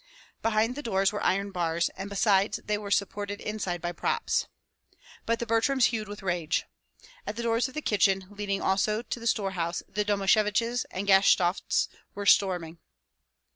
[0.41, 4.47] Behind the doors wore iron bars, and besides they were supported inside by props.
[5.27, 6.65] But the Butryms hewed with rage.
[7.27, 11.87] At the doors of the kitchen leading also to the storehouse the Domasheviches and Gashtovts
[12.15, 12.79] were storming.